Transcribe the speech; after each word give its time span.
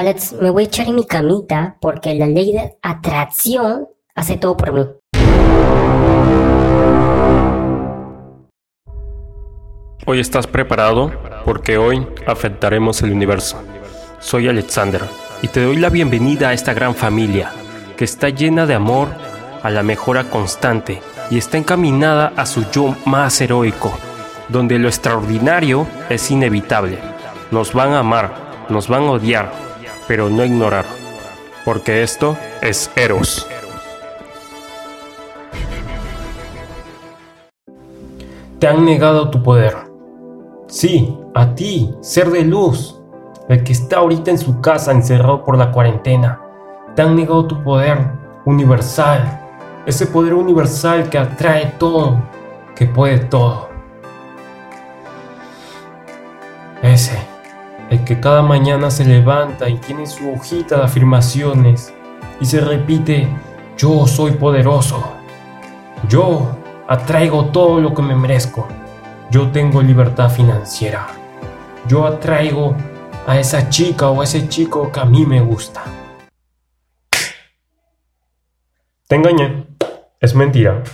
Alex, 0.00 0.32
me 0.40 0.48
voy 0.48 0.62
a 0.62 0.66
echar 0.66 0.88
en 0.88 0.94
mi 0.94 1.04
camita 1.04 1.76
porque 1.78 2.14
la 2.14 2.26
ley 2.26 2.54
de 2.54 2.74
atracción 2.80 3.86
hace 4.14 4.38
todo 4.38 4.56
por 4.56 4.72
mí. 4.72 4.86
Hoy 10.06 10.20
estás 10.20 10.46
preparado 10.46 11.12
porque 11.44 11.76
hoy 11.76 12.06
afectaremos 12.26 13.02
el 13.02 13.12
universo. 13.12 13.62
Soy 14.20 14.48
Alexander 14.48 15.02
y 15.42 15.48
te 15.48 15.62
doy 15.62 15.76
la 15.76 15.90
bienvenida 15.90 16.48
a 16.48 16.52
esta 16.54 16.72
gran 16.72 16.94
familia 16.94 17.52
que 17.98 18.06
está 18.06 18.30
llena 18.30 18.64
de 18.64 18.72
amor 18.72 19.08
a 19.62 19.68
la 19.68 19.82
mejora 19.82 20.30
constante 20.30 21.02
y 21.30 21.36
está 21.36 21.58
encaminada 21.58 22.32
a 22.36 22.46
su 22.46 22.64
yo 22.70 22.96
más 23.04 23.38
heroico, 23.42 23.92
donde 24.48 24.78
lo 24.78 24.88
extraordinario 24.88 25.86
es 26.08 26.30
inevitable. 26.30 26.98
Nos 27.50 27.74
van 27.74 27.92
a 27.92 27.98
amar, 27.98 28.66
nos 28.70 28.88
van 28.88 29.02
a 29.02 29.10
odiar, 29.10 29.69
pero 30.10 30.28
no 30.28 30.44
ignorar, 30.44 30.86
porque 31.64 32.02
esto 32.02 32.36
es 32.60 32.90
Eros. 32.96 33.46
Te 38.58 38.66
han 38.66 38.84
negado 38.84 39.30
tu 39.30 39.40
poder. 39.40 39.76
Sí, 40.66 41.16
a 41.32 41.54
ti, 41.54 41.94
ser 42.00 42.28
de 42.32 42.42
luz, 42.42 43.00
el 43.48 43.62
que 43.62 43.72
está 43.72 43.98
ahorita 43.98 44.32
en 44.32 44.38
su 44.38 44.60
casa 44.60 44.90
encerrado 44.90 45.44
por 45.44 45.56
la 45.56 45.70
cuarentena 45.70 46.40
te 46.96 47.02
han 47.02 47.14
negado 47.14 47.46
tu 47.46 47.62
poder 47.62 48.10
universal, 48.46 49.40
ese 49.86 50.08
poder 50.08 50.34
universal 50.34 51.08
que 51.08 51.18
atrae 51.18 51.66
todo, 51.78 52.20
que 52.74 52.86
puede 52.86 53.20
todo. 53.20 53.68
Ese, 56.82 57.29
el 57.90 58.04
que 58.04 58.20
cada 58.20 58.40
mañana 58.42 58.90
se 58.90 59.04
levanta 59.04 59.68
y 59.68 59.76
tiene 59.78 60.06
su 60.06 60.30
hojita 60.32 60.76
de 60.76 60.84
afirmaciones 60.84 61.92
y 62.40 62.46
se 62.46 62.60
repite, 62.60 63.28
yo 63.76 64.06
soy 64.06 64.30
poderoso, 64.32 65.02
yo 66.08 66.56
atraigo 66.88 67.46
todo 67.46 67.80
lo 67.80 67.92
que 67.92 68.02
me 68.02 68.14
merezco, 68.14 68.68
yo 69.30 69.50
tengo 69.50 69.82
libertad 69.82 70.30
financiera, 70.30 71.08
yo 71.88 72.06
atraigo 72.06 72.76
a 73.26 73.38
esa 73.38 73.68
chica 73.68 74.08
o 74.08 74.20
a 74.20 74.24
ese 74.24 74.48
chico 74.48 74.90
que 74.92 75.00
a 75.00 75.04
mí 75.04 75.26
me 75.26 75.40
gusta. 75.40 75.82
Te 79.08 79.16
engañé. 79.16 79.66
Es 80.20 80.36
mentira. 80.36 80.84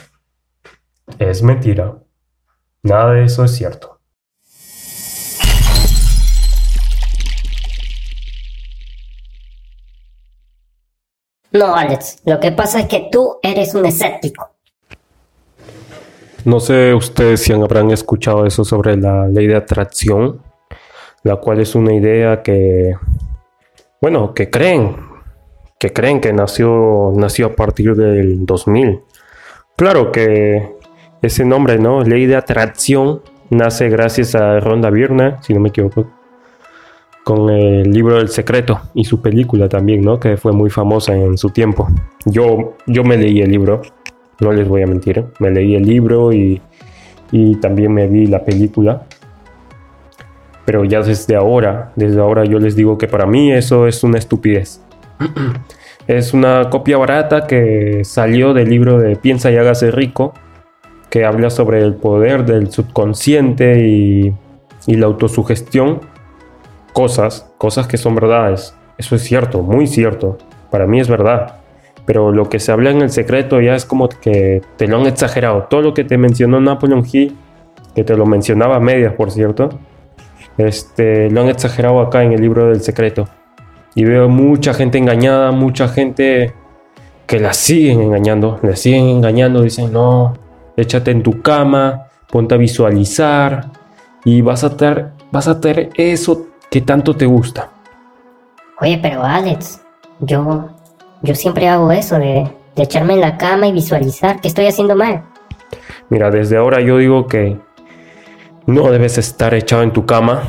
Es 1.18 1.42
mentira. 1.42 1.98
Nada 2.82 3.12
de 3.12 3.24
eso 3.24 3.44
es 3.44 3.54
cierto. 3.54 3.95
No, 11.56 11.74
Alex, 11.74 12.18
lo 12.26 12.38
que 12.38 12.52
pasa 12.52 12.80
es 12.80 12.86
que 12.86 13.08
tú 13.10 13.38
eres 13.42 13.74
un 13.74 13.86
escéptico. 13.86 14.50
No 16.44 16.60
sé 16.60 16.92
ustedes 16.92 17.42
si 17.42 17.52
habrán 17.52 17.90
escuchado 17.90 18.44
eso 18.44 18.62
sobre 18.62 18.96
la 18.96 19.26
ley 19.26 19.46
de 19.46 19.56
atracción, 19.56 20.42
la 21.22 21.36
cual 21.36 21.60
es 21.60 21.74
una 21.74 21.94
idea 21.94 22.42
que, 22.42 22.94
bueno, 24.02 24.34
que 24.34 24.50
creen, 24.50 24.96
que 25.78 25.94
creen 25.94 26.20
que 26.20 26.32
nació, 26.34 27.12
nació 27.16 27.46
a 27.46 27.56
partir 27.56 27.96
del 27.96 28.44
2000. 28.44 29.00
Claro 29.76 30.12
que 30.12 30.76
ese 31.22 31.46
nombre, 31.46 31.78
¿no? 31.78 32.02
Ley 32.02 32.26
de 32.26 32.36
atracción, 32.36 33.22
nace 33.48 33.88
gracias 33.88 34.34
a 34.34 34.60
Ronda 34.60 34.90
Byrne, 34.90 35.36
si 35.40 35.54
no 35.54 35.60
me 35.60 35.70
equivoco, 35.70 36.06
con 37.26 37.50
el 37.50 37.90
libro 37.90 38.18
del 38.18 38.28
secreto 38.28 38.82
y 38.94 39.04
su 39.04 39.20
película 39.20 39.68
también, 39.68 40.00
¿no? 40.02 40.20
Que 40.20 40.36
fue 40.36 40.52
muy 40.52 40.70
famosa 40.70 41.12
en 41.12 41.36
su 41.36 41.50
tiempo. 41.50 41.88
Yo, 42.24 42.76
yo 42.86 43.02
me 43.02 43.16
leí 43.16 43.40
el 43.40 43.50
libro, 43.50 43.82
no 44.38 44.52
les 44.52 44.68
voy 44.68 44.82
a 44.82 44.86
mentir, 44.86 45.24
me 45.40 45.50
leí 45.50 45.74
el 45.74 45.82
libro 45.82 46.32
y, 46.32 46.62
y 47.32 47.56
también 47.56 47.92
me 47.92 48.06
vi 48.06 48.26
la 48.26 48.44
película. 48.44 49.02
Pero 50.66 50.84
ya 50.84 51.02
desde 51.02 51.34
ahora, 51.34 51.90
desde 51.96 52.20
ahora 52.20 52.44
yo 52.44 52.60
les 52.60 52.76
digo 52.76 52.96
que 52.96 53.08
para 53.08 53.26
mí 53.26 53.50
eso 53.50 53.88
es 53.88 54.04
una 54.04 54.18
estupidez. 54.18 54.80
es 56.06 56.32
una 56.32 56.70
copia 56.70 56.96
barata 56.96 57.48
que 57.48 58.02
salió 58.04 58.54
del 58.54 58.70
libro 58.70 59.00
de 59.00 59.16
Piensa 59.16 59.50
y 59.50 59.56
hágase 59.56 59.90
rico, 59.90 60.32
que 61.10 61.24
habla 61.24 61.50
sobre 61.50 61.80
el 61.82 61.96
poder 61.96 62.44
del 62.44 62.70
subconsciente 62.70 63.80
y, 63.84 64.32
la 64.86 65.06
autosugestión. 65.06 66.14
Cosas, 66.96 67.52
cosas 67.58 67.86
que 67.86 67.98
son 67.98 68.14
verdades. 68.14 68.74
Eso 68.96 69.16
es 69.16 69.22
cierto, 69.22 69.60
muy 69.60 69.86
cierto. 69.86 70.38
Para 70.70 70.86
mí 70.86 70.98
es 70.98 71.10
verdad. 71.10 71.56
Pero 72.06 72.32
lo 72.32 72.48
que 72.48 72.58
se 72.58 72.72
habla 72.72 72.88
en 72.88 73.02
el 73.02 73.10
secreto 73.10 73.60
ya 73.60 73.74
es 73.74 73.84
como 73.84 74.08
que 74.08 74.62
te 74.78 74.88
lo 74.88 74.96
han 74.96 75.06
exagerado. 75.06 75.64
Todo 75.64 75.82
lo 75.82 75.92
que 75.92 76.04
te 76.04 76.16
mencionó 76.16 76.58
Napoleon 76.58 77.04
Hill, 77.12 77.36
que 77.94 78.02
te 78.02 78.16
lo 78.16 78.24
mencionaba 78.24 78.76
a 78.76 78.80
medias, 78.80 79.12
por 79.12 79.30
cierto, 79.30 79.68
este, 80.56 81.28
lo 81.30 81.42
han 81.42 81.48
exagerado 81.48 82.00
acá 82.00 82.22
en 82.22 82.32
el 82.32 82.40
libro 82.40 82.68
del 82.68 82.80
secreto. 82.80 83.28
Y 83.94 84.04
veo 84.04 84.30
mucha 84.30 84.72
gente 84.72 84.96
engañada, 84.96 85.52
mucha 85.52 85.88
gente 85.88 86.54
que 87.26 87.38
la 87.38 87.52
siguen 87.52 88.00
engañando, 88.00 88.58
siguen 88.72 89.08
engañando, 89.08 89.60
dicen, 89.60 89.92
no, 89.92 90.32
échate 90.78 91.10
en 91.10 91.22
tu 91.22 91.42
cama, 91.42 92.06
ponte 92.30 92.54
a 92.54 92.58
visualizar 92.58 93.66
y 94.24 94.40
vas 94.40 94.64
a 94.64 94.74
tener, 94.78 95.08
vas 95.30 95.46
a 95.46 95.60
tener 95.60 95.90
eso 95.98 96.46
que 96.76 96.82
tanto 96.82 97.16
te 97.16 97.24
gusta. 97.24 97.70
Oye, 98.82 98.98
pero 99.00 99.22
Alex, 99.22 99.80
yo, 100.20 100.68
yo 101.22 101.34
siempre 101.34 101.68
hago 101.68 101.90
eso 101.90 102.18
de, 102.18 102.52
de 102.74 102.82
echarme 102.82 103.14
en 103.14 103.22
la 103.22 103.38
cama 103.38 103.66
y 103.66 103.72
visualizar 103.72 104.42
que 104.42 104.48
estoy 104.48 104.66
haciendo 104.66 104.94
mal. 104.94 105.22
Mira, 106.10 106.30
desde 106.30 106.58
ahora 106.58 106.82
yo 106.82 106.98
digo 106.98 107.28
que 107.28 107.56
no 108.66 108.90
debes 108.90 109.16
estar 109.16 109.54
echado 109.54 109.84
en 109.84 109.94
tu 109.94 110.04
cama 110.04 110.42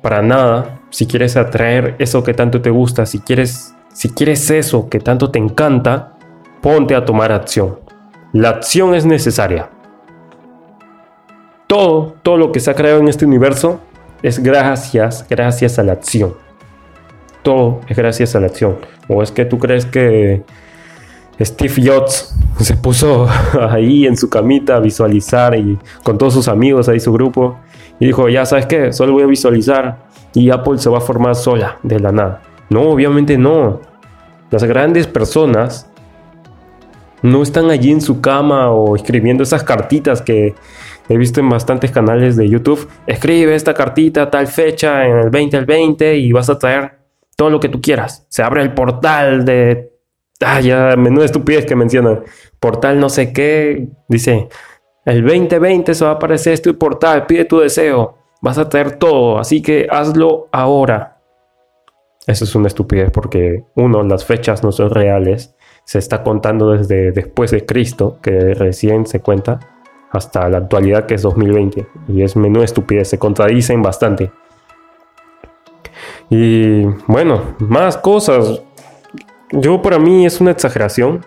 para 0.00 0.22
nada 0.22 0.80
si 0.88 1.06
quieres 1.06 1.36
atraer 1.36 1.94
eso 1.98 2.24
que 2.24 2.32
tanto 2.32 2.62
te 2.62 2.70
gusta, 2.70 3.04
si 3.04 3.18
quieres, 3.20 3.74
si 3.92 4.08
quieres 4.08 4.50
eso 4.50 4.88
que 4.88 4.98
tanto 4.98 5.30
te 5.30 5.38
encanta, 5.38 6.14
ponte 6.62 6.94
a 6.94 7.04
tomar 7.04 7.32
acción. 7.32 7.80
La 8.32 8.48
acción 8.48 8.94
es 8.94 9.04
necesaria. 9.04 9.68
Todo, 11.66 12.14
todo 12.22 12.38
lo 12.38 12.50
que 12.50 12.60
se 12.60 12.70
ha 12.70 12.74
creado 12.74 13.00
en 13.00 13.08
este 13.08 13.26
universo 13.26 13.78
es 14.22 14.42
gracias, 14.42 15.26
gracias 15.28 15.78
a 15.78 15.82
la 15.82 15.92
acción. 15.92 16.34
Todo 17.42 17.80
es 17.88 17.96
gracias 17.96 18.34
a 18.34 18.40
la 18.40 18.46
acción. 18.46 18.78
¿O 19.08 19.22
es 19.22 19.30
que 19.30 19.44
tú 19.44 19.58
crees 19.58 19.86
que 19.86 20.42
Steve 21.40 21.74
Jobs 21.84 22.34
se 22.60 22.74
puso 22.76 23.28
ahí 23.70 24.06
en 24.06 24.16
su 24.16 24.28
camita 24.28 24.76
a 24.76 24.80
visualizar 24.80 25.54
y 25.54 25.78
con 26.02 26.18
todos 26.18 26.34
sus 26.34 26.48
amigos 26.48 26.88
ahí 26.88 26.98
su 26.98 27.12
grupo 27.12 27.58
y 28.00 28.06
dijo, 28.06 28.28
ya 28.28 28.44
sabes 28.44 28.66
qué, 28.66 28.92
solo 28.92 29.12
voy 29.12 29.22
a 29.22 29.26
visualizar 29.26 30.06
y 30.34 30.50
Apple 30.50 30.78
se 30.78 30.90
va 30.90 30.98
a 30.98 31.00
formar 31.00 31.34
sola 31.34 31.78
de 31.82 32.00
la 32.00 32.12
nada. 32.12 32.42
No, 32.68 32.82
obviamente 32.82 33.38
no. 33.38 33.80
Las 34.50 34.64
grandes 34.64 35.06
personas 35.06 35.88
no 37.22 37.42
están 37.42 37.70
allí 37.70 37.90
en 37.90 38.00
su 38.00 38.20
cama 38.20 38.70
o 38.70 38.96
escribiendo 38.96 39.42
esas 39.42 39.62
cartitas 39.62 40.20
que 40.22 40.54
he 41.08 41.16
visto 41.16 41.40
en 41.40 41.48
bastantes 41.48 41.90
canales 41.90 42.36
de 42.36 42.48
YouTube. 42.48 42.88
Escribe 43.06 43.54
esta 43.54 43.74
cartita 43.74 44.30
tal 44.30 44.46
fecha 44.46 45.06
en 45.06 45.18
el 45.18 45.30
20 45.30 45.56
al 45.56 45.66
20 45.66 46.16
y 46.16 46.32
vas 46.32 46.50
a 46.50 46.58
traer 46.58 46.98
todo 47.36 47.50
lo 47.50 47.60
que 47.60 47.68
tú 47.68 47.80
quieras. 47.80 48.26
Se 48.28 48.42
abre 48.42 48.62
el 48.62 48.72
portal 48.72 49.44
de... 49.44 49.92
Ah, 50.40 50.60
ya, 50.60 50.96
menuda 50.96 51.24
estupidez 51.24 51.64
que 51.64 51.76
mencionan. 51.76 52.24
Portal 52.60 52.98
no 52.98 53.08
sé 53.08 53.32
qué. 53.32 53.88
Dice, 54.08 54.48
el 55.04 55.22
2020 55.22 55.94
se 55.94 56.04
va 56.04 56.12
a 56.12 56.14
aparecer 56.14 56.52
este 56.54 56.74
portal, 56.74 57.26
pide 57.26 57.44
tu 57.44 57.60
deseo. 57.60 58.18
Vas 58.42 58.58
a 58.58 58.68
tener 58.68 58.96
todo, 58.96 59.38
así 59.38 59.62
que 59.62 59.86
hazlo 59.90 60.48
ahora. 60.52 61.20
Eso 62.26 62.44
es 62.44 62.54
una 62.54 62.66
estupidez 62.66 63.10
porque, 63.12 63.64
uno, 63.76 64.02
las 64.02 64.24
fechas 64.24 64.64
no 64.64 64.72
son 64.72 64.90
reales. 64.90 65.54
Se 65.84 65.98
está 65.98 66.22
contando 66.22 66.72
desde 66.72 67.12
después 67.12 67.52
de 67.52 67.64
Cristo, 67.64 68.18
que 68.20 68.54
recién 68.54 69.06
se 69.06 69.20
cuenta, 69.20 69.60
hasta 70.10 70.48
la 70.48 70.58
actualidad 70.58 71.06
que 71.06 71.14
es 71.14 71.22
2020. 71.22 71.86
Y 72.08 72.22
es 72.22 72.36
menú 72.36 72.62
estupidez, 72.62 73.08
se 73.08 73.18
contradicen 73.18 73.82
bastante. 73.82 74.30
Y 76.30 76.84
bueno, 77.06 77.56
más 77.58 77.96
cosas. 77.96 78.62
Yo 79.52 79.82
para 79.82 79.98
mí 79.98 80.26
es 80.26 80.40
una 80.40 80.50
exageración. 80.50 81.24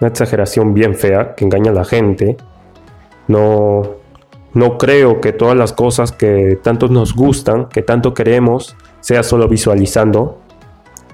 Una 0.00 0.08
exageración 0.08 0.74
bien 0.74 0.94
fea 0.94 1.34
que 1.34 1.44
engaña 1.44 1.70
a 1.70 1.74
la 1.74 1.84
gente. 1.84 2.36
No, 3.26 3.82
no 4.54 4.78
creo 4.78 5.20
que 5.20 5.32
todas 5.32 5.56
las 5.56 5.72
cosas 5.72 6.12
que 6.12 6.58
tanto 6.62 6.88
nos 6.88 7.14
gustan, 7.14 7.68
que 7.68 7.82
tanto 7.82 8.14
queremos, 8.14 8.76
sea 9.00 9.22
solo 9.22 9.48
visualizando. 9.48 10.38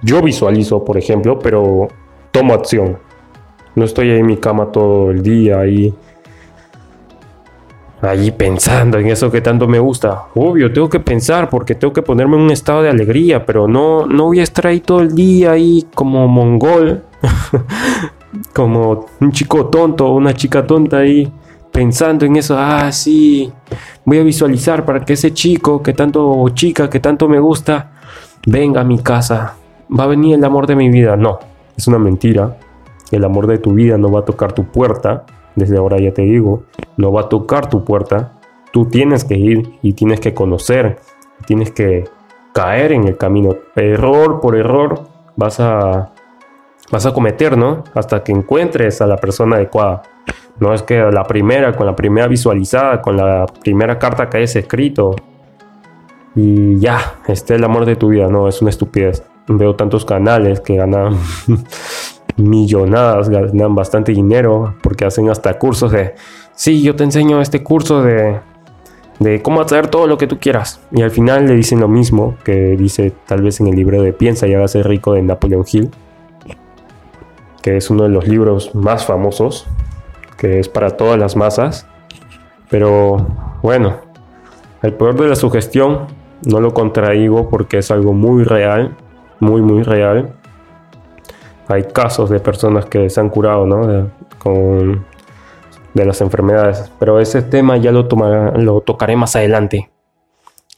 Yo 0.03 0.21
visualizo, 0.23 0.85
por 0.85 0.99
ejemplo, 0.99 1.39
pero 1.39 1.89
tomo 2.31 2.53
acción. 2.53 2.99
No 3.75 3.85
estoy 3.85 4.11
ahí 4.11 4.19
en 4.19 4.27
mi 4.27 4.37
cama 4.37 4.71
todo 4.71 5.11
el 5.11 5.23
día 5.23 5.61
ahí 5.61 5.95
allí 8.11 8.31
pensando 8.31 8.99
en 8.99 9.09
eso 9.09 9.31
que 9.31 9.41
tanto 9.41 9.67
me 9.67 9.79
gusta. 9.79 10.27
Obvio, 10.35 10.73
tengo 10.73 10.89
que 10.89 11.01
pensar 11.01 11.49
porque 11.49 11.75
tengo 11.75 11.93
que 11.93 12.03
ponerme 12.03 12.37
en 12.37 12.43
un 12.43 12.51
estado 12.51 12.83
de 12.83 12.91
alegría, 12.91 13.45
pero 13.45 13.69
no, 13.69 14.07
no 14.07 14.25
voy 14.25 14.41
a 14.41 14.43
estar 14.43 14.67
ahí 14.67 14.81
todo 14.81 15.01
el 15.01 15.15
día 15.15 15.53
ahí 15.53 15.87
como 15.95 16.27
mongol, 16.29 17.03
como 18.55 19.07
un 19.21 19.33
chico 19.33 19.67
tonto 19.67 20.07
o 20.07 20.17
una 20.17 20.35
chica 20.35 20.67
tonta 20.67 20.99
ahí 20.99 21.31
pensando 21.73 22.25
en 22.25 22.37
eso. 22.37 22.57
Ah, 22.59 22.93
sí, 22.93 23.53
voy 24.05 24.19
a 24.19 24.23
visualizar 24.23 24.85
para 24.85 25.05
que 25.05 25.15
ese 25.15 25.33
chico 25.33 25.83
que 25.83 25.93
tanto 25.93 26.31
o 26.31 26.49
chica 26.51 26.89
que 26.89 27.01
tanto 27.01 27.29
me 27.29 27.39
gusta 27.41 27.93
venga 28.47 28.81
a 28.81 28.85
mi 28.85 28.99
casa. 28.99 29.57
Va 29.97 30.05
a 30.05 30.09
venir 30.09 30.37
el 30.37 30.45
amor 30.45 30.67
de 30.67 30.77
mi 30.77 30.89
vida. 30.89 31.17
No, 31.17 31.39
es 31.77 31.87
una 31.87 31.99
mentira. 31.99 32.57
El 33.11 33.25
amor 33.25 33.47
de 33.47 33.59
tu 33.59 33.73
vida 33.73 33.99
no 33.99 34.11
va 34.11 34.21
a 34.21 34.25
tocar 34.25 34.53
tu 34.53 34.65
puerta 34.65 35.25
desde 35.55 35.79
ahora 35.79 35.99
ya 35.99 36.13
te 36.13 36.23
digo, 36.23 36.65
no 36.97 37.13
va 37.13 37.23
a 37.23 37.29
tocar 37.29 37.69
tu 37.69 37.85
puerta. 37.85 38.33
Tú 38.73 38.87
tienes 38.87 39.25
que 39.25 39.37
ir 39.37 39.79
y 39.83 39.93
tienes 39.93 40.21
que 40.21 40.35
conocer, 40.35 40.99
tienes 41.47 41.71
que 41.71 42.05
caer 42.53 42.93
en 42.93 43.07
el 43.07 43.17
camino. 43.17 43.57
Error 43.77 44.41
por 44.41 44.57
error 44.57 45.03
vas 45.37 45.61
a, 45.61 46.13
vas 46.91 47.07
a 47.07 47.13
cometer, 47.13 47.57
¿no? 47.57 47.85
Hasta 47.95 48.23
que 48.23 48.33
encuentres 48.33 49.01
a 49.01 49.07
la 49.07 49.17
persona 49.17 49.57
adecuada. 49.57 50.03
No 50.59 50.73
es 50.73 50.83
que 50.83 50.99
la 50.99 51.25
primera, 51.25 51.73
con 51.73 51.87
la 51.87 51.97
primera 51.97 52.29
visualizada, 52.29 53.03
con 53.03 53.17
la 53.17 53.47
primera 53.63 53.99
carta 53.99 54.29
que 54.31 54.39
hayas 54.39 54.57
escrito 54.57 55.15
y 56.37 56.79
ya, 56.79 57.17
esté 57.27 57.55
el 57.55 57.65
amor 57.65 57.85
de 57.85 57.97
tu 57.97 58.09
vida. 58.09 58.29
No, 58.29 58.49
es 58.49 58.61
una 58.61 58.71
estupidez. 58.71 59.25
Veo 59.47 59.77
tantos 59.77 60.05
canales 60.05 60.61
que 60.61 60.77
ganan 60.77 61.19
millonadas, 62.37 63.29
ganan 63.29 63.75
bastante 63.75 64.13
dinero 64.13 64.75
porque 64.83 65.05
hacen 65.05 65.31
hasta 65.31 65.59
cursos 65.59 65.93
de, 65.93 66.15
sí, 66.55 66.83
yo 66.83 66.97
te 66.97 67.05
enseño 67.05 67.41
este 67.41 67.63
curso 67.63 68.03
de, 68.03 68.41
de 69.19 69.43
cómo 69.43 69.61
hacer 69.61 69.89
todo 69.89 70.07
lo 70.07 70.19
que 70.19 70.27
tú 70.27 70.39
quieras. 70.39 70.81
Y 70.91 71.03
al 71.03 71.11
final 71.11 71.47
le 71.47 71.55
dicen 71.55 71.81
lo 71.81 71.89
mismo 71.89 72.37
que 72.45 72.77
dice 72.77 73.13
tal 73.27 73.43
vez 73.43 73.61
en 73.61 73.69
el 73.69 73.77
libro 73.77 74.03
de 74.03 74.13
Piensa 74.13 74.47
y 74.47 74.69
ser 74.69 74.89
rico 74.89 75.13
de 75.15 75.23
Napoleon 75.23 75.65
Hill, 75.71 75.91
que 77.63 77.77
es 77.77 77.91
uno 77.91 78.05
de 78.05 78.11
los 78.11 78.27
libros 78.27 78.75
más 78.75 79.07
famosos, 79.07 79.67
que 80.37 80.59
es 80.59 80.69
para 80.69 80.91
todas 80.91 81.19
las 81.19 81.37
masas. 81.37 81.87
Pero 82.69 83.27
bueno, 83.63 83.97
el 84.83 84.93
poder 84.95 85.15
de 85.15 85.29
la 85.29 85.37
sugestión 85.37 86.07
no 86.45 86.61
lo 86.61 86.75
contraigo 86.75 87.49
porque 87.49 87.79
es 87.79 87.91
algo 87.91 88.13
muy 88.13 88.45
real, 88.45 88.97
muy, 89.41 89.63
muy 89.63 89.83
real 89.83 90.35
hay 91.69 91.85
casos 91.85 92.31
de 92.31 92.41
personas 92.41 92.87
que 92.87 93.09
se 93.09 93.21
han 93.21 93.29
curado 93.29 93.67
¿no? 93.67 93.87
de, 95.95 96.05
las 96.05 96.21
enfermedades, 96.21 96.91
pero 96.99 97.21
ese 97.21 97.43
tema 97.43 97.77
ya 97.77 97.93
lo, 97.93 98.09
lo 98.57 98.81
tocaré 98.81 99.17
más 99.17 99.37
adelante. 99.37 99.91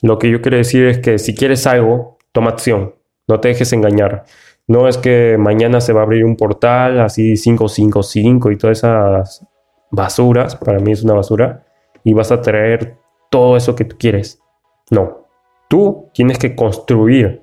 Lo 0.03 0.19
que 0.19 0.31
yo 0.31 0.43
quiero 0.43 0.59
decir 0.59 0.87
es 0.87 0.99
que 0.99 1.19
si 1.19 1.35
quieres 1.35 1.67
algo, 1.67 2.19
toma 2.33 2.51
acción, 2.51 2.95
no 3.27 3.41
te 3.41 3.49
dejes 3.49 3.73
engañar. 3.73 4.25
No 4.69 4.89
es 4.89 4.99
que 4.99 5.37
mañana 5.39 5.81
se 5.81 5.93
va 5.93 6.01
a 6.01 6.05
abrir 6.05 6.25
un 6.25 6.37
portal 6.37 7.01
así 7.01 7.35
555 7.35 8.51
y 8.51 8.57
todas 8.59 8.79
esas 8.79 9.47
basuras, 9.91 10.57
para 10.57 10.79
mí 10.81 10.93
es 10.93 11.03
una 11.03 11.15
basura, 11.15 11.65
y 12.05 12.13
vas 12.13 12.31
a 12.31 12.41
traer 12.41 12.99
todo 13.31 13.57
eso 13.57 13.75
que 13.75 13.85
tú 13.85 13.97
quieres. 13.99 14.41
No, 14.91 15.27
tú 15.69 16.11
tienes 16.13 16.39
que 16.39 16.55
construir. 16.55 17.43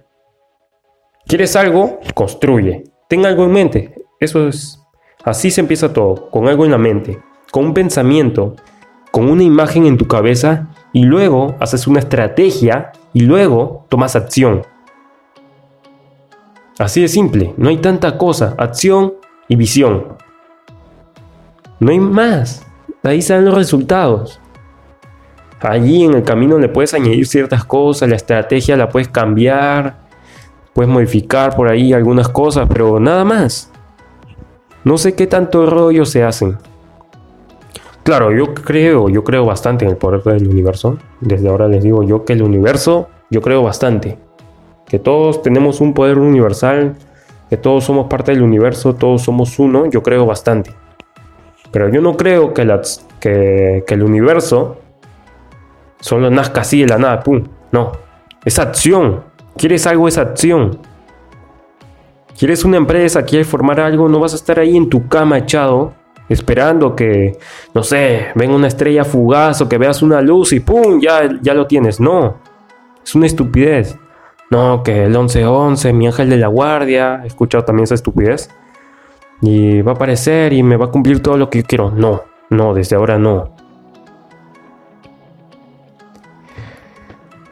¿Quieres 1.26 1.56
algo? 1.56 2.00
Construye. 2.14 2.93
Ten 3.14 3.28
algo 3.28 3.44
en 3.44 3.52
mente. 3.52 3.94
Eso 4.20 4.48
es. 4.48 4.84
Así 5.24 5.52
se 5.52 5.62
empieza 5.62 5.94
todo, 5.94 6.32
con 6.32 6.48
algo 6.48 6.66
en 6.66 6.72
la 6.72 6.80
mente, 6.80 7.20
con 7.52 7.66
un 7.66 7.74
pensamiento, 7.76 8.56
con 9.12 9.30
una 9.30 9.44
imagen 9.44 9.86
en 9.86 10.00
tu 10.00 10.08
cabeza 10.08 10.70
y 10.94 11.04
luego 11.04 11.56
haces 11.60 11.86
una 11.86 12.00
estrategia 12.00 12.92
y 13.14 13.20
luego 13.20 13.86
tomas 13.90 14.16
acción. 14.16 14.64
Así 16.80 17.02
de 17.02 17.08
simple, 17.08 17.54
no 17.56 17.70
hay 17.70 17.78
tanta 17.78 18.18
cosa, 18.18 18.56
acción 18.58 19.14
y 19.48 19.58
visión. 19.58 20.18
No 21.80 21.92
hay 21.92 22.00
más. 22.00 22.66
Ahí 23.04 23.22
salen 23.22 23.46
los 23.46 23.54
resultados. 23.54 24.40
Allí 25.60 26.04
en 26.04 26.16
el 26.16 26.24
camino 26.24 26.58
le 26.58 26.68
puedes 26.68 26.96
añadir 26.96 27.28
ciertas 27.28 27.64
cosas, 27.64 28.10
la 28.10 28.16
estrategia 28.16 28.76
la 28.76 28.90
puedes 28.90 29.08
cambiar, 29.08 30.03
Puedes 30.74 30.92
modificar 30.92 31.56
por 31.56 31.70
ahí 31.70 31.94
algunas 31.94 32.30
cosas, 32.30 32.68
pero 32.68 33.00
nada 33.00 33.24
más. 33.24 33.72
No 34.84 34.98
sé 34.98 35.16
qué 35.16 35.28
tanto 35.28 35.66
rollo 35.66 36.06
se 36.06 36.24
hacen. 36.24 36.58
Claro, 38.04 38.34
yo 38.34 38.54
creo, 38.54 39.08
yo 39.08 39.24
creo 39.24 39.46
bastante 39.46 39.86
en 39.86 39.92
el 39.92 39.98
poder 39.98 40.24
del 40.24 40.48
universo. 40.50 40.98
Desde 41.22 41.48
ahora 41.48 41.70
les 41.70 41.84
digo 41.84 42.04
yo 42.04 42.26
que 42.26 42.34
el 42.34 42.44
universo, 42.44 43.08
yo 43.30 43.42
creo 43.42 43.64
bastante. 43.64 44.18
Que 44.86 45.00
todos 45.00 45.42
tenemos 45.42 45.80
un 45.80 45.94
poder 45.94 46.18
universal, 46.18 46.98
que 47.50 47.56
todos 47.56 47.86
somos 47.86 48.08
parte 48.08 48.34
del 48.34 48.42
universo, 48.42 48.96
todos 48.96 49.22
somos 49.22 49.58
uno, 49.58 49.90
yo 49.90 50.04
creo 50.04 50.26
bastante. 50.26 50.72
Pero 51.72 51.90
yo 51.90 52.02
no 52.02 52.18
creo 52.18 52.54
que, 52.54 52.66
que, 53.20 53.84
el 53.88 54.04
universo 54.04 54.78
solo 56.00 56.30
nazca 56.30 56.62
así 56.62 56.82
de 56.82 56.88
la 56.88 56.98
nada, 56.98 57.22
pum. 57.22 57.44
No, 57.72 57.94
es 58.44 58.60
acción. 58.60 59.24
¿Quieres 59.58 59.86
algo? 59.88 60.08
Es 60.08 60.18
acción. 60.18 60.80
¿Quieres 62.38 62.66
una 62.66 62.78
empresa? 62.78 63.24
¿Quieres 63.24 63.48
formar 63.48 63.80
algo? 63.80 64.10
No 64.10 64.20
vas 64.20 64.34
a 64.34 64.38
estar 64.38 64.60
ahí 64.60 64.76
en 64.76 64.90
tu 64.90 65.08
cama 65.08 65.38
echado 65.38 65.94
esperando 66.30 66.96
que, 66.96 67.38
no 67.74 67.84
sé, 67.84 68.28
venga 68.36 68.56
una 68.56 68.68
estrella 68.68 69.04
fugaz 69.04 69.62
o 69.62 69.70
que 69.70 69.78
veas 69.78 70.02
una 70.02 70.22
luz 70.22 70.54
y 70.54 70.60
¡pum! 70.60 71.00
Ya, 71.00 71.30
ya 71.42 71.54
lo 71.54 71.68
tienes. 71.68 72.00
No, 72.00 72.38
es 73.04 73.16
una 73.16 73.26
estupidez. 73.26 73.98
No, 74.50 74.84
que 74.84 75.06
el 75.06 75.12
1111, 75.12 75.94
mi 75.94 76.08
ángel 76.08 76.30
de 76.30 76.38
la 76.38 76.48
guardia, 76.48 77.22
he 77.24 77.28
escuchado 77.28 77.64
también 77.64 77.86
esa 77.86 77.96
estupidez. 77.96 78.50
Y 79.42 79.82
va 79.82 79.94
a 79.94 79.96
aparecer 79.96 80.54
y 80.54 80.64
me 80.64 80.78
va 80.78 80.86
a 80.86 80.92
cumplir 80.92 81.22
todo 81.22 81.38
lo 81.38 81.50
que 81.50 81.62
yo 81.62 81.68
quiero. 81.68 81.92
No, 81.92 82.22
no, 82.50 82.74
desde 82.74 82.96
ahora 82.96 83.18
no. 83.18 83.53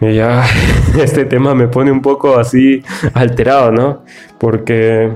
Y 0.02 0.16
ya 0.16 0.44
este 1.00 1.26
tema 1.26 1.54
me 1.56 1.68
pone 1.68 1.92
un 1.92 2.02
poco 2.02 2.38
así 2.38 2.84
alterado, 3.14 3.72
¿no? 3.72 4.04
Porque 4.40 5.12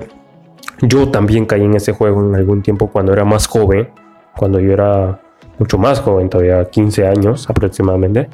yo 0.82 1.10
también 1.10 1.46
caí 1.46 1.64
en 1.64 1.76
ese 1.76 1.92
juego 1.92 2.24
en 2.24 2.36
algún 2.36 2.62
tiempo 2.62 2.88
cuando 2.88 3.12
era 3.12 3.26
más 3.26 3.48
joven, 3.48 3.90
cuando 4.38 4.60
yo 4.60 4.72
era 4.72 5.20
mucho 5.58 5.78
más 5.78 6.00
joven, 6.00 6.30
todavía 6.30 6.64
15 6.66 7.08
años 7.08 7.50
aproximadamente. 7.50 8.30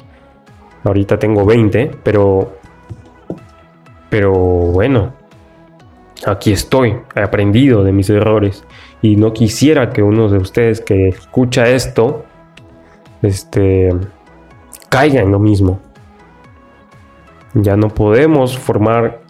Ahorita 0.84 1.18
tengo 1.18 1.46
20, 1.46 1.90
pero 2.02 2.52
pero 4.10 4.32
bueno, 4.34 5.14
aquí 6.26 6.52
estoy, 6.52 6.96
he 7.14 7.22
aprendido 7.22 7.82
de 7.82 7.92
mis 7.92 8.10
errores 8.10 8.62
y 9.00 9.16
no 9.16 9.32
quisiera 9.32 9.88
que 9.88 10.02
uno 10.02 10.28
de 10.28 10.36
ustedes 10.36 10.82
que 10.82 11.08
escucha 11.08 11.66
esto 11.68 12.26
este 13.22 13.88
caiga 14.90 15.22
en 15.22 15.32
lo 15.32 15.38
mismo. 15.38 15.80
Ya 17.54 17.76
no 17.76 17.88
podemos 17.88 18.58
formar, 18.58 19.22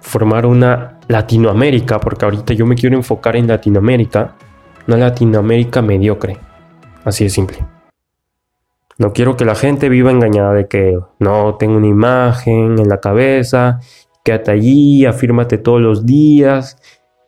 formar 0.00 0.46
una 0.46 1.00
Latinoamérica, 1.08 1.98
porque 2.00 2.24
ahorita 2.24 2.54
yo 2.54 2.66
me 2.66 2.76
quiero 2.76 2.96
enfocar 2.96 3.36
en 3.36 3.48
Latinoamérica, 3.48 4.36
una 4.86 4.96
Latinoamérica 4.96 5.82
mediocre. 5.82 6.38
Así 7.04 7.24
de 7.24 7.30
simple. 7.30 7.58
No 8.98 9.12
quiero 9.12 9.36
que 9.36 9.44
la 9.44 9.54
gente 9.54 9.88
viva 9.88 10.10
engañada 10.10 10.54
de 10.54 10.68
que 10.68 10.98
no 11.18 11.56
tengo 11.56 11.76
una 11.76 11.86
imagen 11.86 12.78
en 12.78 12.88
la 12.88 12.98
cabeza, 12.98 13.80
quédate 14.24 14.52
allí, 14.52 15.04
afírmate 15.04 15.58
todos 15.58 15.80
los 15.80 16.06
días, 16.06 16.78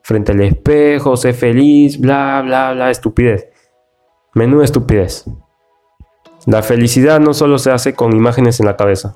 frente 0.01 0.31
al 0.31 0.41
espejo, 0.41 1.15
sé 1.15 1.33
feliz, 1.33 1.99
bla, 1.99 2.41
bla, 2.43 2.73
bla, 2.73 2.89
estupidez. 2.89 3.49
Menuda 4.33 4.63
estupidez. 4.63 5.25
La 6.47 6.63
felicidad 6.63 7.19
no 7.19 7.33
solo 7.33 7.59
se 7.59 7.71
hace 7.71 7.93
con 7.93 8.15
imágenes 8.15 8.59
en 8.59 8.65
la 8.65 8.75
cabeza. 8.75 9.13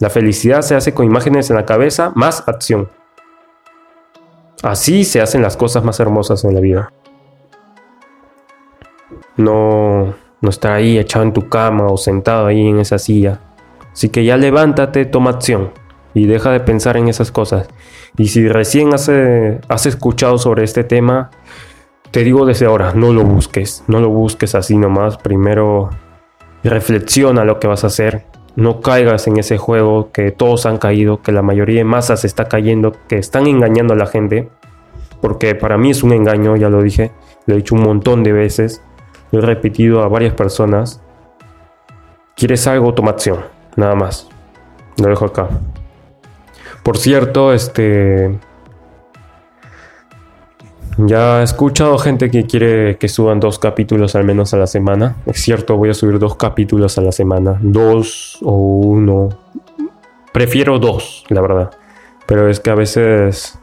La 0.00 0.10
felicidad 0.10 0.62
se 0.62 0.74
hace 0.74 0.92
con 0.92 1.06
imágenes 1.06 1.50
en 1.50 1.56
la 1.56 1.64
cabeza 1.64 2.12
más 2.14 2.46
acción. 2.48 2.88
Así 4.62 5.04
se 5.04 5.20
hacen 5.20 5.42
las 5.42 5.56
cosas 5.56 5.84
más 5.84 6.00
hermosas 6.00 6.44
en 6.44 6.54
la 6.54 6.60
vida. 6.60 6.92
No, 9.36 10.14
no 10.40 10.50
estar 10.50 10.72
ahí 10.72 10.98
echado 10.98 11.24
en 11.24 11.32
tu 11.32 11.48
cama 11.48 11.86
o 11.86 11.96
sentado 11.96 12.46
ahí 12.46 12.68
en 12.68 12.78
esa 12.78 12.98
silla. 12.98 13.40
Así 13.92 14.08
que 14.08 14.24
ya 14.24 14.36
levántate, 14.36 15.04
toma 15.04 15.30
acción 15.30 15.70
y 16.14 16.26
deja 16.26 16.50
de 16.50 16.60
pensar 16.60 16.96
en 16.96 17.08
esas 17.08 17.30
cosas. 17.30 17.68
Y 18.16 18.28
si 18.28 18.48
recién 18.48 18.94
has, 18.94 19.10
has 19.68 19.86
escuchado 19.86 20.38
sobre 20.38 20.64
este 20.64 20.82
tema, 20.82 21.30
te 22.10 22.24
digo 22.24 22.46
desde 22.46 22.66
ahora, 22.66 22.92
no 22.94 23.12
lo 23.12 23.24
busques, 23.24 23.84
no 23.86 24.00
lo 24.00 24.08
busques 24.08 24.54
así 24.54 24.76
nomás. 24.76 25.18
Primero 25.18 25.90
reflexiona 26.62 27.44
lo 27.44 27.60
que 27.60 27.66
vas 27.66 27.84
a 27.84 27.88
hacer 27.88 28.24
no 28.56 28.80
caigas 28.80 29.26
en 29.26 29.38
ese 29.38 29.58
juego 29.58 30.10
que 30.12 30.30
todos 30.30 30.66
han 30.66 30.78
caído, 30.78 31.22
que 31.22 31.32
la 31.32 31.42
mayoría 31.42 31.78
de 31.78 31.84
masas 31.84 32.24
está 32.24 32.46
cayendo, 32.46 32.94
que 33.08 33.16
están 33.16 33.46
engañando 33.46 33.94
a 33.94 33.96
la 33.96 34.06
gente, 34.06 34.48
porque 35.20 35.54
para 35.54 35.78
mí 35.78 35.90
es 35.90 36.02
un 36.02 36.12
engaño, 36.12 36.56
ya 36.56 36.68
lo 36.68 36.82
dije, 36.82 37.12
lo 37.46 37.54
he 37.54 37.56
dicho 37.58 37.74
un 37.74 37.82
montón 37.82 38.22
de 38.22 38.32
veces, 38.32 38.82
lo 39.32 39.40
he 39.40 39.42
repetido 39.42 40.02
a 40.02 40.08
varias 40.08 40.34
personas, 40.34 41.02
quieres 42.36 42.66
algo, 42.66 42.94
toma 42.94 43.10
acción. 43.10 43.40
Nada 43.76 43.94
más. 43.94 44.28
Lo 44.98 45.08
dejo 45.08 45.24
acá. 45.24 45.48
Por 46.82 46.98
cierto, 46.98 47.52
este... 47.52 48.38
Ya 50.96 51.40
he 51.40 51.44
escuchado 51.44 51.98
gente 51.98 52.30
que 52.30 52.46
quiere 52.46 52.98
que 52.98 53.08
suban 53.08 53.40
dos 53.40 53.58
capítulos 53.58 54.14
al 54.14 54.24
menos 54.24 54.54
a 54.54 54.58
la 54.58 54.66
semana. 54.66 55.16
Es 55.26 55.40
cierto, 55.40 55.76
voy 55.76 55.90
a 55.90 55.94
subir 55.94 56.18
dos 56.18 56.36
capítulos 56.36 56.98
a 56.98 57.02
la 57.02 57.12
semana. 57.12 57.58
Dos 57.60 58.38
o 58.42 58.52
uno. 58.52 59.30
Prefiero 60.32 60.78
dos, 60.78 61.24
la 61.28 61.40
verdad. 61.40 61.70
Pero 62.26 62.48
es 62.48 62.60
que 62.60 62.70
a 62.70 62.74
veces... 62.74 63.58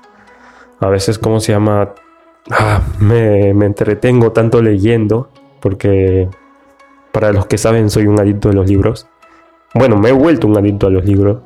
A 0.79 0.89
veces, 0.89 1.19
¿cómo 1.19 1.39
se 1.39 1.51
llama? 1.51 1.93
Ah, 2.49 2.81
me, 2.99 3.53
me 3.53 3.65
entretengo 3.65 4.31
tanto 4.31 4.61
leyendo. 4.61 5.29
Porque 5.59 6.27
para 7.11 7.31
los 7.31 7.45
que 7.45 7.57
saben, 7.57 7.89
soy 7.89 8.07
un 8.07 8.19
adicto 8.19 8.49
de 8.49 8.55
los 8.55 8.69
libros. 8.69 9.07
Bueno, 9.73 9.97
me 9.97 10.09
he 10.09 10.13
vuelto 10.13 10.47
un 10.47 10.57
adicto 10.57 10.87
a 10.87 10.89
los 10.89 11.05
libros. 11.05 11.37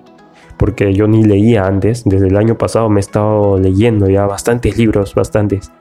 Porque 0.58 0.94
yo 0.94 1.08
ni 1.08 1.24
leía 1.24 1.66
antes. 1.66 2.04
Desde 2.06 2.28
el 2.28 2.38
año 2.38 2.58
pasado 2.58 2.90
me 2.90 3.00
he 3.00 3.02
estado 3.02 3.58
leyendo 3.58 4.10
ya 4.10 4.26
bastantes 4.26 4.78
libros, 4.78 5.16
bastantes. 5.16 5.72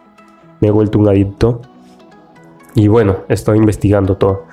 Me 0.61 0.69
he 0.69 0.71
vuelto 0.71 0.99
un 0.99 1.09
adicto. 1.09 1.61
Y 2.75 2.89
bueno, 2.89 3.19
estoy 3.29 3.59
investigando 3.59 4.17
todo. 4.17 4.47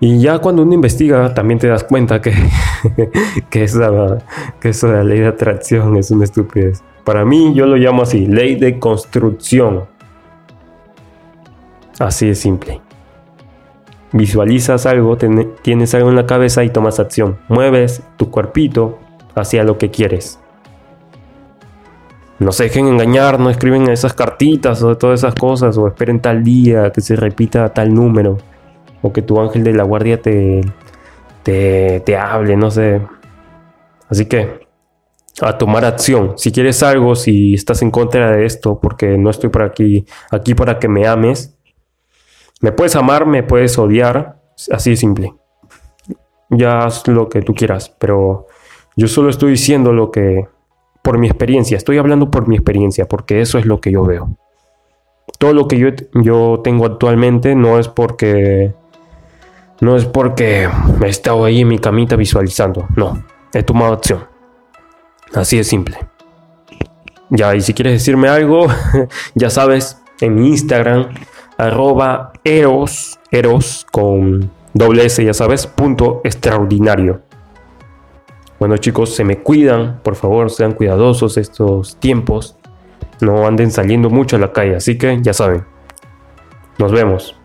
Y 0.00 0.20
ya 0.20 0.38
cuando 0.38 0.62
uno 0.62 0.74
investiga, 0.74 1.34
también 1.34 1.58
te 1.58 1.66
das 1.66 1.84
cuenta 1.84 2.20
que, 2.20 2.32
que, 3.50 3.64
esa, 3.64 4.18
que 4.60 4.72
la 4.82 5.02
ley 5.02 5.20
de 5.20 5.26
atracción 5.26 5.96
es 5.96 6.10
una 6.10 6.24
estupidez. 6.24 6.82
Para 7.04 7.24
mí, 7.24 7.52
yo 7.54 7.66
lo 7.66 7.76
llamo 7.76 8.02
así: 8.02 8.26
ley 8.26 8.54
de 8.56 8.78
construcción. 8.78 9.86
Así 11.98 12.28
de 12.28 12.34
simple. 12.34 12.80
Visualizas 14.12 14.86
algo, 14.86 15.16
tienes 15.16 15.94
algo 15.94 16.08
en 16.08 16.16
la 16.16 16.26
cabeza 16.26 16.64
y 16.64 16.70
tomas 16.70 16.98
acción. 16.98 17.38
Mueves 17.48 18.02
tu 18.16 18.30
cuerpito 18.30 18.98
hacia 19.34 19.64
lo 19.64 19.76
que 19.76 19.90
quieres. 19.90 20.38
No 22.38 22.52
se 22.52 22.64
dejen 22.64 22.86
engañar, 22.86 23.40
no 23.40 23.50
escriben 23.50 23.88
esas 23.88 24.14
cartitas 24.14 24.82
o 24.82 24.96
todas 24.96 25.20
esas 25.20 25.34
cosas, 25.34 25.76
o 25.76 25.88
esperen 25.88 26.20
tal 26.20 26.44
día 26.44 26.92
que 26.92 27.00
se 27.00 27.16
repita 27.16 27.74
tal 27.74 27.92
número, 27.92 28.38
o 29.02 29.12
que 29.12 29.22
tu 29.22 29.40
ángel 29.40 29.64
de 29.64 29.74
la 29.74 29.82
guardia 29.82 30.22
te, 30.22 30.60
te, 31.42 32.00
te 32.00 32.16
hable, 32.16 32.56
no 32.56 32.70
sé. 32.70 33.00
Así 34.08 34.26
que, 34.26 34.68
a 35.40 35.58
tomar 35.58 35.84
acción. 35.84 36.34
Si 36.36 36.52
quieres 36.52 36.82
algo, 36.82 37.14
si 37.14 37.54
estás 37.54 37.82
en 37.82 37.90
contra 37.90 38.30
de 38.30 38.46
esto, 38.46 38.78
porque 38.80 39.18
no 39.18 39.30
estoy 39.30 39.50
por 39.50 39.62
aquí, 39.62 40.06
aquí 40.30 40.54
para 40.54 40.78
que 40.78 40.88
me 40.88 41.06
ames, 41.06 41.57
me 42.60 42.72
puedes 42.72 42.96
amar, 42.96 43.26
me 43.26 43.42
puedes 43.42 43.78
odiar, 43.78 44.40
así 44.70 44.90
de 44.90 44.96
simple. 44.96 45.34
Ya 46.50 46.80
haz 46.80 47.06
lo 47.06 47.28
que 47.28 47.42
tú 47.42 47.54
quieras, 47.54 47.94
pero 47.98 48.46
yo 48.96 49.06
solo 49.06 49.30
estoy 49.30 49.52
diciendo 49.52 49.92
lo 49.92 50.10
que, 50.10 50.46
por 51.02 51.18
mi 51.18 51.28
experiencia, 51.28 51.76
estoy 51.76 51.98
hablando 51.98 52.30
por 52.30 52.48
mi 52.48 52.56
experiencia, 52.56 53.06
porque 53.06 53.40
eso 53.40 53.58
es 53.58 53.66
lo 53.66 53.80
que 53.80 53.92
yo 53.92 54.04
veo. 54.04 54.30
Todo 55.38 55.52
lo 55.52 55.68
que 55.68 55.78
yo, 55.78 55.90
yo 56.14 56.60
tengo 56.64 56.86
actualmente 56.86 57.54
no 57.54 57.78
es 57.78 57.86
porque, 57.86 58.72
no 59.80 59.94
es 59.94 60.06
porque 60.06 60.68
he 61.02 61.08
estado 61.08 61.44
ahí 61.44 61.60
en 61.60 61.68
mi 61.68 61.78
camita 61.78 62.16
visualizando, 62.16 62.88
no, 62.96 63.22
he 63.52 63.62
tomado 63.62 63.92
acción. 63.92 64.26
Así 65.34 65.58
de 65.58 65.64
simple. 65.64 65.98
Ya, 67.30 67.54
y 67.54 67.60
si 67.60 67.74
quieres 67.74 67.92
decirme 67.92 68.28
algo, 68.28 68.66
ya 69.34 69.50
sabes, 69.50 70.00
en 70.20 70.34
mi 70.34 70.48
Instagram 70.48 71.08
arroba 71.58 72.32
eros, 72.44 73.18
eros 73.30 73.86
con 73.92 74.50
doble 74.72 75.04
S, 75.04 75.22
ya 75.22 75.34
sabes, 75.34 75.66
punto 75.66 76.20
extraordinario. 76.24 77.20
Bueno 78.58 78.76
chicos, 78.76 79.14
se 79.14 79.24
me 79.24 79.38
cuidan, 79.38 80.00
por 80.02 80.16
favor, 80.16 80.50
sean 80.50 80.72
cuidadosos 80.72 81.36
estos 81.36 81.96
tiempos. 81.96 82.56
No 83.20 83.46
anden 83.46 83.70
saliendo 83.70 84.10
mucho 84.10 84.36
a 84.36 84.38
la 84.38 84.52
calle, 84.52 84.76
así 84.76 84.96
que 84.96 85.20
ya 85.20 85.32
saben. 85.32 85.64
Nos 86.78 86.92
vemos. 86.92 87.37